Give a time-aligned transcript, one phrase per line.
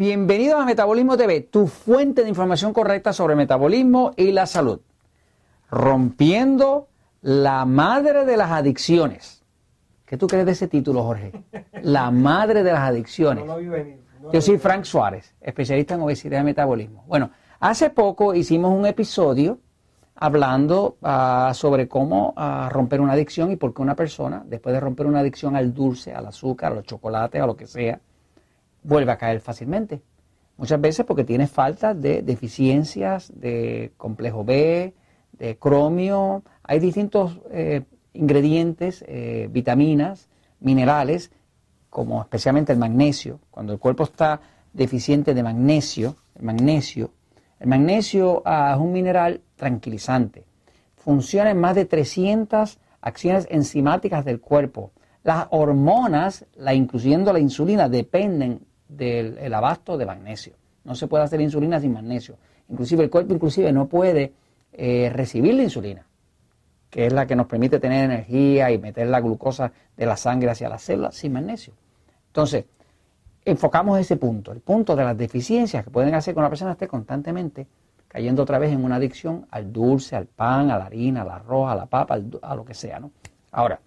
[0.00, 4.80] Bienvenidos a Metabolismo TV, tu fuente de información correcta sobre metabolismo y la salud.
[5.70, 6.88] Rompiendo
[7.20, 9.42] la madre de las adicciones.
[10.06, 11.32] ¿Qué tú crees de ese título, Jorge?
[11.82, 13.44] La madre de las adicciones.
[14.32, 17.04] Yo soy Frank Suárez, especialista en obesidad y metabolismo.
[17.06, 19.58] Bueno, hace poco hicimos un episodio
[20.14, 24.80] hablando ah, sobre cómo ah, romper una adicción y por qué una persona, después de
[24.80, 28.00] romper una adicción al dulce, al azúcar, a los chocolates, a lo que sea,
[28.82, 30.02] vuelve a caer fácilmente.
[30.56, 34.94] Muchas veces porque tiene falta de deficiencias de complejo B,
[35.32, 36.42] de cromio.
[36.62, 40.28] Hay distintos eh, ingredientes, eh, vitaminas,
[40.60, 41.30] minerales,
[41.88, 43.40] como especialmente el magnesio.
[43.50, 44.40] Cuando el cuerpo está
[44.72, 47.10] deficiente de magnesio, el magnesio,
[47.58, 50.44] el magnesio ah, es un mineral tranquilizante.
[50.96, 54.92] Funciona en más de 300 acciones enzimáticas del cuerpo.
[55.22, 60.54] Las hormonas, la, incluyendo la insulina, dependen del abasto de magnesio.
[60.84, 62.36] No se puede hacer insulina sin magnesio.
[62.68, 64.32] Inclusive el cuerpo inclusive no puede
[64.72, 66.06] eh, recibir la insulina,
[66.88, 70.50] que es la que nos permite tener energía y meter la glucosa de la sangre
[70.50, 71.74] hacia las células sin magnesio.
[72.28, 72.64] Entonces,
[73.44, 76.86] enfocamos ese punto, el punto de las deficiencias que pueden hacer que una persona esté
[76.86, 77.66] constantemente
[78.10, 81.70] cayendo otra vez en una adicción al dulce, al pan, a la harina, al arroz,
[81.70, 83.12] a la papa, a lo que sea, ¿no?
[83.52, 83.78] Ahora,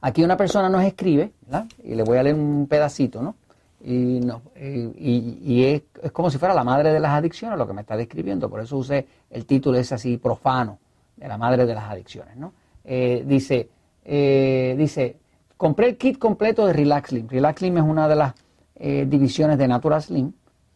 [0.00, 1.66] aquí una persona nos escribe, ¿verdad?
[1.82, 3.34] Y le voy a leer un pedacito, ¿no?
[3.82, 7.80] Y, no, y, es, como si fuera la madre de las adicciones lo que me
[7.80, 10.78] está describiendo, por eso usé el título ese así profano,
[11.16, 12.52] de la madre de las adicciones, ¿no?
[12.84, 13.68] Eh, dice,
[14.04, 15.16] eh, dice,
[15.56, 17.28] compré el kit completo de Relax Slim.
[17.28, 18.34] Relax Slim es una de las
[18.76, 20.32] eh, divisiones de Natural Slim,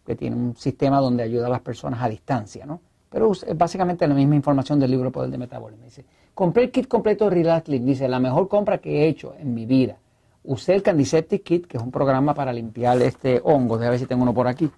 [0.06, 2.80] que tiene un sistema donde ayuda a las personas a distancia, ¿no?
[3.08, 5.84] Pero es básicamente la misma información del libro Poder de Metabolismo.
[5.84, 7.86] Dice, compré el kit completo de Relax Slim.
[7.86, 9.96] Dice, la mejor compra que he hecho en mi vida.
[10.46, 13.78] Usé el Candiseptic Kit, que es un programa para limpiar este hongo.
[13.78, 14.70] Déjame ver si tengo uno por aquí.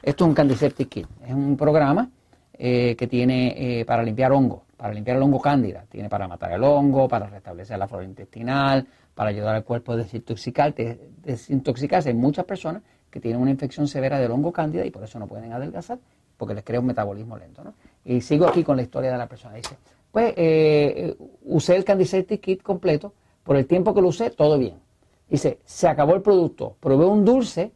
[0.00, 1.06] Esto es un Candiseptic Kit.
[1.26, 2.08] Es un programa
[2.52, 5.84] eh, que tiene eh, para limpiar hongo, para limpiar el hongo cándida.
[5.90, 9.96] Tiene para matar el hongo, para restablecer la flora intestinal, para ayudar al cuerpo a
[9.96, 11.00] desintoxicarse.
[11.24, 12.10] desintoxicarse.
[12.10, 12.80] Hay muchas personas
[13.10, 15.98] que tienen una infección severa del hongo cándida y por eso no pueden adelgazar,
[16.36, 17.64] porque les crea un metabolismo lento.
[17.64, 17.74] ¿no?
[18.04, 19.56] Y sigo aquí con la historia de la persona.
[19.56, 19.76] Dice,
[20.12, 21.16] pues eh,
[21.46, 23.12] usé el Candiseptic Kit completo,
[23.42, 24.83] por el tiempo que lo usé, todo bien.
[25.28, 27.72] Dice, se acabó el producto, probé un dulce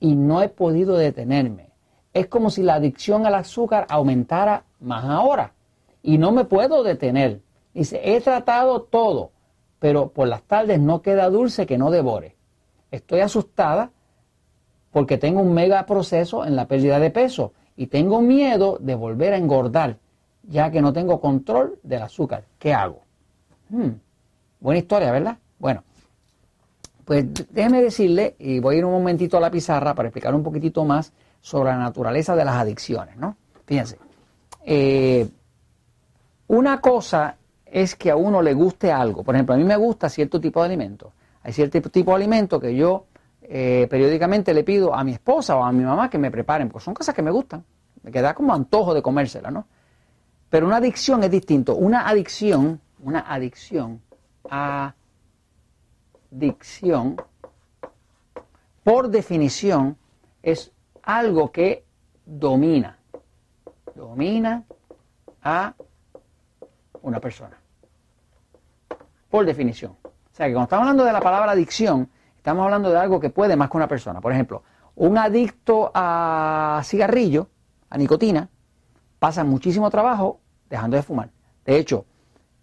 [0.00, 1.70] y no he podido detenerme.
[2.12, 5.52] Es como si la adicción al azúcar aumentara más ahora
[6.02, 7.42] y no me puedo detener.
[7.74, 9.32] Dice, he tratado todo,
[9.78, 12.36] pero por las tardes no queda dulce que no devore.
[12.90, 13.90] Estoy asustada
[14.92, 19.34] porque tengo un mega proceso en la pérdida de peso y tengo miedo de volver
[19.34, 19.98] a engordar,
[20.44, 22.44] ya que no tengo control del azúcar.
[22.58, 23.02] ¿Qué hago?
[23.68, 23.90] Hmm,
[24.60, 25.36] buena historia, ¿verdad?
[25.58, 25.82] Bueno,
[27.06, 30.42] pues déjeme decirle, y voy a ir un momentito a la pizarra para explicar un
[30.42, 33.36] poquitito más sobre la naturaleza de las adicciones, ¿no?
[33.64, 33.96] Fíjense,
[34.64, 35.28] eh,
[36.48, 39.22] una cosa es que a uno le guste algo.
[39.22, 41.12] Por ejemplo, a mí me gusta cierto tipo de alimento.
[41.44, 43.06] Hay cierto tipo de alimento que yo
[43.40, 46.84] eh, periódicamente le pido a mi esposa o a mi mamá que me preparen, porque
[46.84, 47.64] son cosas que me gustan.
[48.02, 49.68] Me queda como antojo de comérsela, ¿no?
[50.50, 51.76] Pero una adicción es distinto.
[51.76, 54.00] Una adicción, una adicción
[54.50, 54.92] a
[56.30, 57.16] dicción,
[58.84, 59.96] por definición,
[60.42, 60.72] es
[61.02, 61.84] algo que
[62.24, 62.98] domina.
[63.94, 64.64] Domina
[65.42, 65.74] a
[67.02, 67.58] una persona.
[69.30, 69.96] Por definición.
[70.04, 73.30] O sea que cuando estamos hablando de la palabra adicción, estamos hablando de algo que
[73.30, 74.20] puede más que una persona.
[74.20, 74.62] Por ejemplo,
[74.96, 77.48] un adicto a cigarrillo,
[77.88, 78.48] a nicotina,
[79.18, 81.30] pasa muchísimo trabajo dejando de fumar.
[81.64, 82.06] De hecho,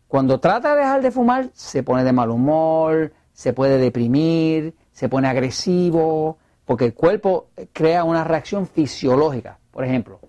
[0.08, 5.10] cuando trata de dejar de fumar, se pone de mal humor, se puede deprimir, se
[5.10, 9.58] pone agresivo, porque el cuerpo crea una reacción fisiológica.
[9.72, 10.20] Por ejemplo,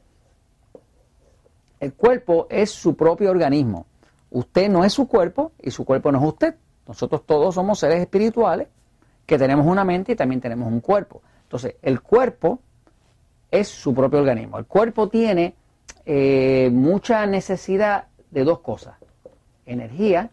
[1.81, 3.87] el cuerpo es su propio organismo.
[4.31, 6.55] Usted no es su cuerpo y su cuerpo no es usted.
[6.88, 8.69] Nosotros todos somos seres espirituales
[9.26, 11.23] que tenemos una mente y también tenemos un cuerpo.
[11.44, 12.61] Entonces, el cuerpo
[13.50, 14.58] es su propio organismo.
[14.58, 15.55] El cuerpo tiene
[16.05, 18.96] eh, mucha necesidad de dos cosas.
[19.67, 20.31] Energía,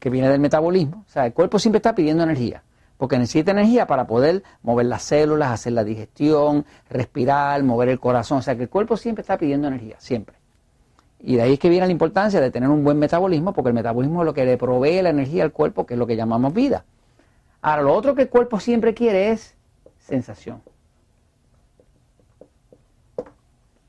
[0.00, 1.04] que viene del metabolismo.
[1.06, 2.64] O sea, el cuerpo siempre está pidiendo energía,
[2.96, 8.38] porque necesita energía para poder mover las células, hacer la digestión, respirar, mover el corazón.
[8.38, 10.36] O sea, que el cuerpo siempre está pidiendo energía, siempre.
[11.20, 13.74] Y de ahí es que viene la importancia de tener un buen metabolismo, porque el
[13.74, 16.54] metabolismo es lo que le provee la energía al cuerpo, que es lo que llamamos
[16.54, 16.84] vida.
[17.60, 19.54] Ahora, lo otro que el cuerpo siempre quiere es
[19.98, 20.62] sensación.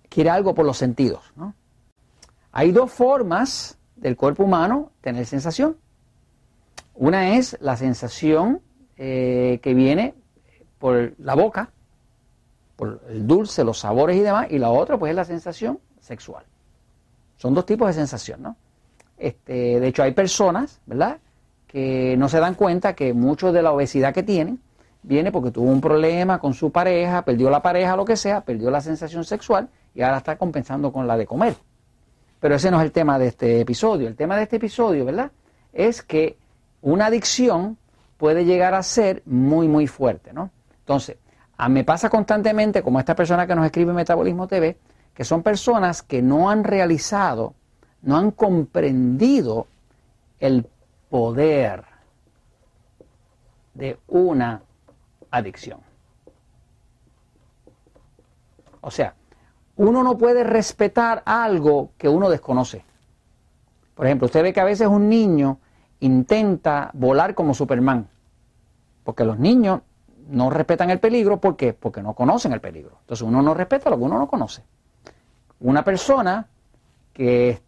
[0.09, 1.23] Quiere algo por los sentidos.
[2.51, 5.77] Hay dos formas del cuerpo humano tener sensación.
[7.01, 8.61] Una es la sensación
[8.95, 10.13] eh, que viene
[10.77, 11.71] por la boca,
[12.75, 16.43] por el dulce, los sabores y demás, y la otra pues es la sensación sexual.
[17.37, 18.55] Son dos tipos de sensación, ¿no?
[19.17, 21.17] Este, de hecho hay personas, ¿verdad?,
[21.65, 24.59] que no se dan cuenta que mucho de la obesidad que tienen
[25.01, 28.69] viene porque tuvo un problema con su pareja, perdió la pareja, lo que sea, perdió
[28.69, 31.55] la sensación sexual y ahora está compensando con la de comer.
[32.39, 34.07] Pero ese no es el tema de este episodio.
[34.07, 35.31] El tema de este episodio, ¿verdad?
[35.73, 36.37] Es que
[36.81, 37.77] una adicción
[38.17, 40.51] puede llegar a ser muy, muy fuerte, ¿no?
[40.79, 41.17] Entonces,
[41.57, 44.77] a me pasa constantemente, como esta persona que nos escribe Metabolismo TV,
[45.13, 47.53] que son personas que no han realizado,
[48.01, 49.67] no han comprendido
[50.39, 50.67] el
[51.09, 51.83] poder
[53.73, 54.61] de una
[55.29, 55.79] adicción.
[58.81, 59.13] O sea,
[59.75, 62.83] uno no puede respetar algo que uno desconoce.
[63.95, 65.59] Por ejemplo, usted ve que a veces un niño
[66.01, 68.07] intenta volar como Superman,
[69.03, 69.81] porque los niños
[70.29, 71.73] no respetan el peligro, ¿por qué?
[71.73, 72.97] Porque no conocen el peligro.
[73.01, 74.63] Entonces uno no respeta lo que uno no conoce.
[75.59, 76.47] Una persona
[77.13, 77.61] que,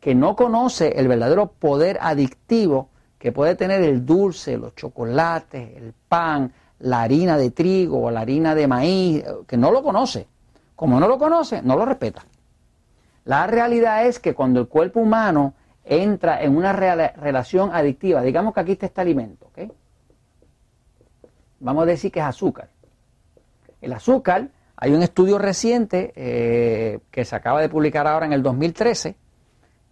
[0.00, 2.88] que no conoce el verdadero poder adictivo
[3.18, 8.20] que puede tener el dulce, los chocolates, el pan, la harina de trigo o la
[8.20, 10.26] harina de maíz, que no lo conoce.
[10.74, 12.24] Como no lo conoce, no lo respeta.
[13.24, 18.60] La realidad es que cuando el cuerpo humano entra en una relación adictiva, digamos que
[18.60, 19.72] aquí está este alimento, ¿ok?
[21.60, 22.68] Vamos a decir que es azúcar.
[23.80, 28.42] El azúcar, hay un estudio reciente eh, que se acaba de publicar ahora en el
[28.42, 29.14] 2013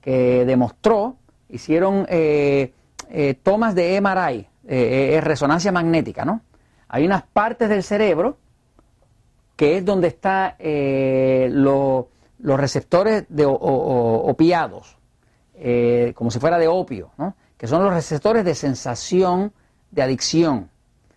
[0.00, 1.16] que demostró,
[1.48, 2.72] hicieron eh,
[3.10, 4.46] eh, tomas de MRI,
[5.20, 6.42] resonancia magnética, ¿no?
[6.88, 8.38] Hay unas partes del cerebro
[9.56, 10.54] que es donde están
[11.52, 12.06] los
[12.42, 14.96] receptores de opiados,
[15.62, 17.34] eh, como si fuera de opio, ¿no?
[17.58, 19.52] que son los receptores de sensación
[19.90, 20.70] de adicción.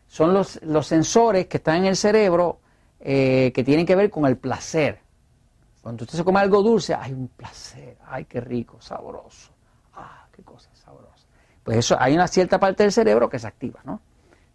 [0.07, 2.59] Son los, los sensores que están en el cerebro
[2.99, 4.99] eh, que tienen que ver con el placer.
[5.81, 9.53] Cuando usted se come algo dulce, hay un placer, ay, qué rico, sabroso,
[9.95, 11.25] ah, qué cosa sabrosa.
[11.63, 14.01] Pues eso, hay una cierta parte del cerebro que se activa, ¿no?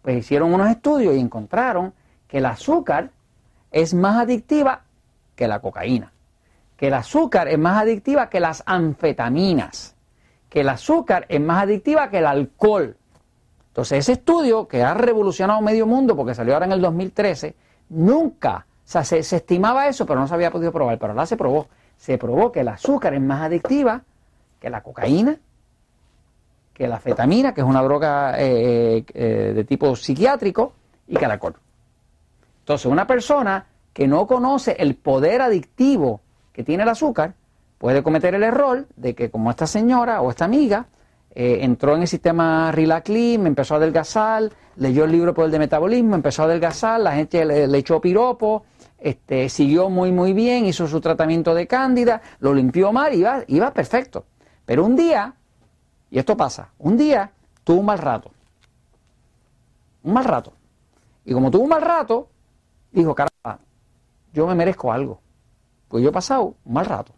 [0.03, 1.95] Pues hicieron unos estudios y encontraron
[2.27, 3.09] que el azúcar
[3.71, 4.83] es más adictiva
[5.35, 6.13] que la cocaína,
[6.79, 9.97] que el azúcar es más adictiva que las anfetaminas,
[10.47, 12.95] que el azúcar es más adictiva que el alcohol.
[13.67, 17.53] Entonces ese estudio que ha revolucionado medio mundo porque salió ahora en el 2013,
[17.89, 21.35] nunca, o sea, se, estimaba eso, pero no se había podido probar, pero ahora se
[21.35, 21.67] probó.
[21.97, 24.03] Se probó que el azúcar es más adictiva
[24.61, 25.35] que la cocaína,
[26.73, 30.71] que la fetamina, que es una droga eh, eh, de tipo psiquiátrico,
[31.09, 31.57] y que el alcohol.
[32.61, 36.21] Entonces, una persona que no conoce el poder adictivo
[36.59, 37.35] que tiene el azúcar
[37.77, 40.87] puede cometer el error de que, como esta señora o esta amiga,
[41.33, 46.15] eh, entró en el sistema Relaclim, empezó a adelgazar, leyó el libro Poder de Metabolismo,
[46.15, 48.65] empezó a adelgazar, la gente le, echó piropo,
[48.97, 53.73] este, siguió muy, muy bien, hizo su tratamiento de cándida, lo limpió mal, iba, iba
[53.73, 54.25] perfecto.
[54.65, 55.35] Pero un día
[56.11, 56.71] y esto pasa.
[56.77, 57.31] Un día
[57.63, 58.31] tuvo un mal rato.
[60.03, 60.51] Un mal rato.
[61.23, 62.27] Y como tuvo un mal rato,
[62.91, 63.61] dijo, caramba,
[64.33, 65.21] yo me merezco algo.
[65.89, 67.13] Pues yo he pasado un mal rato.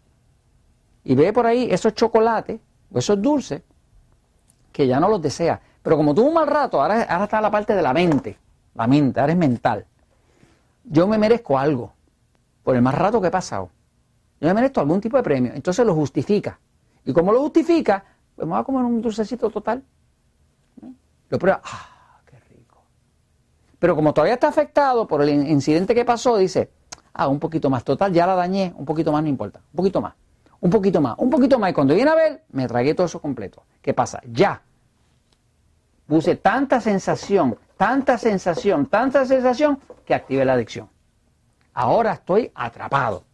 [1.04, 2.60] Y ve por ahí esos chocolates
[2.90, 3.62] o esos dulces
[4.72, 5.60] que ya no los desea.
[5.82, 8.38] Pero como tuvo un mal rato, ahora, ahora está la parte de la mente.
[8.74, 9.86] La mente, ahora es mental.
[10.84, 11.92] Yo me merezco algo
[12.64, 13.70] por el mal rato que he pasado.
[14.40, 15.52] Yo me merezco algún tipo de premio.
[15.54, 16.58] Entonces lo justifica.
[17.04, 19.82] Y como lo justifica, pues me voy a comer un dulcecito total.
[21.28, 22.82] Lo prueba, ¡ah, qué rico!
[23.78, 26.70] Pero como todavía está afectado por el incidente que pasó, dice,
[27.14, 30.00] ah, un poquito más, total, ya la dañé, un poquito más no importa, un poquito
[30.00, 30.14] más,
[30.60, 31.70] un poquito más, un poquito más.
[31.70, 33.64] Y cuando viene a ver, me tragué todo eso completo.
[33.80, 34.20] ¿Qué pasa?
[34.30, 34.62] Ya.
[36.06, 40.88] Puse tanta sensación, tanta sensación, tanta sensación que active la adicción.
[41.74, 43.24] Ahora estoy atrapado.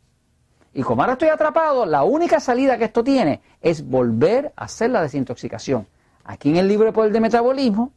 [0.73, 4.91] Y como ahora estoy atrapado, la única salida que esto tiene es volver a hacer
[4.91, 5.87] la desintoxicación.
[6.25, 7.93] Aquí en el libro de Poder de Metabolismo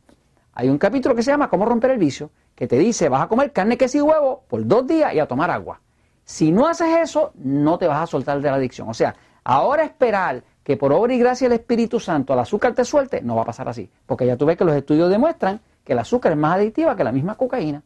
[0.53, 3.27] hay un capítulo que se llama Cómo romper el vicio, que te dice vas a
[3.27, 5.81] comer carne, queso y huevo por dos días y a tomar agua.
[6.23, 8.89] Si no haces eso, no te vas a soltar de la adicción.
[8.89, 12.85] O sea, ahora esperar que por obra y gracia del Espíritu Santo el azúcar te
[12.85, 13.89] suelte, no va a pasar así.
[14.05, 17.03] Porque ya tú ves que los estudios demuestran que el azúcar es más adictiva que
[17.03, 17.83] la misma cocaína,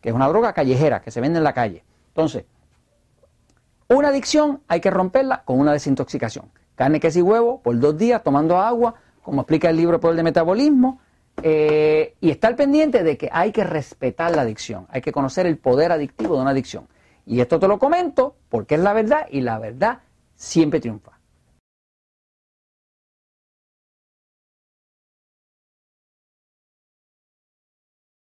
[0.00, 1.84] que es una droga callejera que se vende en la calle.
[2.08, 2.44] Entonces,
[3.88, 6.50] una adicción hay que romperla con una desintoxicación.
[6.74, 10.22] Carne, queso y huevo por dos días tomando agua, como explica el libro Poder de
[10.22, 11.00] Metabolismo,
[11.46, 15.58] eh, y estar pendiente de que hay que respetar la adicción, hay que conocer el
[15.58, 16.88] poder adictivo de una adicción.
[17.26, 19.98] Y esto te lo comento porque es la verdad y la verdad
[20.34, 21.13] siempre triunfa.